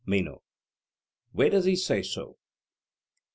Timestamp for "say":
1.75-2.01